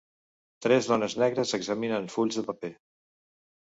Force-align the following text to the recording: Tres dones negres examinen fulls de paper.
Tres 0.67 0.89
dones 0.93 1.15
negres 1.25 1.55
examinen 1.61 2.11
fulls 2.17 2.43
de 2.43 2.49
paper. 2.53 2.77